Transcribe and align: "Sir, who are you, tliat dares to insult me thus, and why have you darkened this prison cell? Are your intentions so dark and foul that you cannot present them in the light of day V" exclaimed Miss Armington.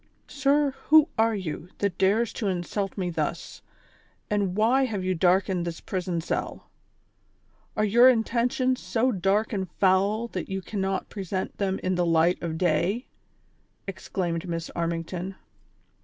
"Sir, 0.27 0.71
who 0.89 1.09
are 1.15 1.35
you, 1.35 1.69
tliat 1.77 1.95
dares 1.99 2.33
to 2.33 2.47
insult 2.47 2.97
me 2.97 3.11
thus, 3.11 3.61
and 4.31 4.55
why 4.55 4.85
have 4.85 5.03
you 5.03 5.13
darkened 5.13 5.63
this 5.63 5.79
prison 5.79 6.21
cell? 6.21 6.71
Are 7.77 7.85
your 7.85 8.09
intentions 8.09 8.79
so 8.79 9.11
dark 9.11 9.53
and 9.53 9.69
foul 9.73 10.27
that 10.29 10.49
you 10.49 10.59
cannot 10.63 11.09
present 11.09 11.55
them 11.59 11.79
in 11.83 11.93
the 11.93 12.03
light 12.07 12.41
of 12.41 12.57
day 12.57 12.93
V" 13.01 13.05
exclaimed 13.89 14.49
Miss 14.49 14.71
Armington. 14.75 15.35